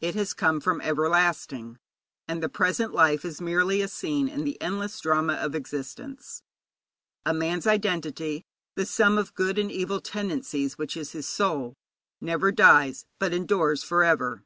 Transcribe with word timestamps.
It 0.00 0.14
has 0.14 0.34
come 0.34 0.60
from 0.60 0.80
everlasting, 0.82 1.80
and 2.28 2.40
the 2.40 2.48
present 2.48 2.94
life 2.94 3.24
is 3.24 3.40
merely 3.40 3.82
a 3.82 3.88
scene 3.88 4.28
in 4.28 4.44
the 4.44 4.56
endless 4.62 5.00
drama 5.00 5.32
of 5.32 5.56
existence. 5.56 6.44
A 7.26 7.34
man's 7.34 7.66
identity, 7.66 8.44
the 8.76 8.86
sum 8.86 9.18
of 9.18 9.34
good 9.34 9.58
and 9.58 9.72
of 9.72 9.76
evil 9.76 10.00
tendencies, 10.00 10.78
which 10.78 10.96
is 10.96 11.10
his 11.10 11.28
soul, 11.28 11.74
never 12.20 12.52
dies, 12.52 13.06
but 13.18 13.34
endures 13.34 13.82
for 13.82 14.04
ever. 14.04 14.44